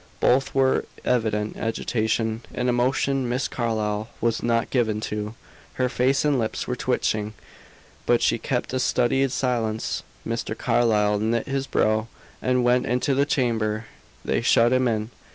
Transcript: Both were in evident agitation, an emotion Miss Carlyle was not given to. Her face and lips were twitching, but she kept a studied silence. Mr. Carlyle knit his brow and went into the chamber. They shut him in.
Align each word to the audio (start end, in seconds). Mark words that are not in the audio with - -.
Both 0.19 0.55
were 0.55 0.79
in 0.79 0.85
evident 1.05 1.57
agitation, 1.57 2.41
an 2.55 2.69
emotion 2.69 3.29
Miss 3.29 3.47
Carlyle 3.47 4.09
was 4.19 4.41
not 4.41 4.71
given 4.71 4.99
to. 5.01 5.35
Her 5.75 5.89
face 5.89 6.25
and 6.25 6.39
lips 6.39 6.65
were 6.65 6.75
twitching, 6.75 7.35
but 8.07 8.19
she 8.23 8.39
kept 8.39 8.73
a 8.73 8.79
studied 8.79 9.31
silence. 9.31 10.01
Mr. 10.27 10.57
Carlyle 10.57 11.19
knit 11.19 11.45
his 11.45 11.67
brow 11.67 12.07
and 12.41 12.63
went 12.63 12.87
into 12.87 13.13
the 13.13 13.27
chamber. 13.27 13.85
They 14.25 14.41
shut 14.41 14.73
him 14.73 14.87
in. 14.87 15.11